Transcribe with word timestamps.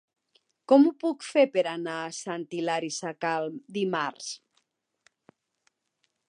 Com 0.71 0.85
ho 0.85 0.93
puc 1.03 1.25
fer 1.33 1.43
per 1.57 1.63
anar 1.71 1.97
a 2.05 2.15
Sant 2.21 2.45
Hilari 2.61 2.89
Sacalm 2.97 3.61
dimarts? 3.77 4.31